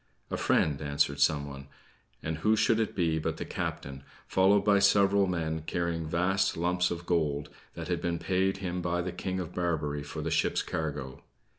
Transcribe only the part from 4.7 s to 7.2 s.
several men carrying vast lumps of